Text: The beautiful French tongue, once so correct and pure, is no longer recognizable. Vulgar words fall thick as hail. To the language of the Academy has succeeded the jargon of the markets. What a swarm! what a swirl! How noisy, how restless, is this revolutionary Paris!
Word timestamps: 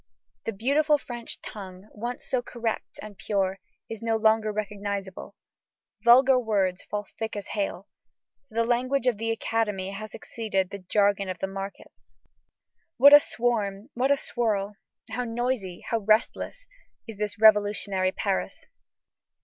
The 0.45 0.51
beautiful 0.51 0.97
French 0.97 1.39
tongue, 1.43 1.87
once 1.91 2.25
so 2.25 2.41
correct 2.41 2.97
and 3.03 3.19
pure, 3.19 3.59
is 3.87 4.01
no 4.01 4.15
longer 4.15 4.51
recognizable. 4.51 5.35
Vulgar 6.03 6.39
words 6.39 6.81
fall 6.85 7.05
thick 7.19 7.35
as 7.35 7.49
hail. 7.49 7.87
To 8.49 8.55
the 8.55 8.63
language 8.63 9.05
of 9.05 9.19
the 9.19 9.29
Academy 9.29 9.91
has 9.91 10.11
succeeded 10.13 10.71
the 10.71 10.79
jargon 10.79 11.29
of 11.29 11.37
the 11.37 11.45
markets. 11.45 12.15
What 12.97 13.13
a 13.13 13.19
swarm! 13.19 13.91
what 13.93 14.09
a 14.09 14.17
swirl! 14.17 14.75
How 15.11 15.23
noisy, 15.23 15.85
how 15.87 15.99
restless, 15.99 16.65
is 17.07 17.17
this 17.17 17.37
revolutionary 17.39 18.11
Paris! 18.11 18.65